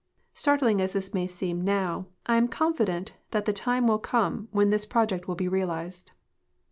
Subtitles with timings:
[0.33, 4.83] Startling as this may seem now, I am confident the time will come when this
[4.87, 6.11] project will l^e realized."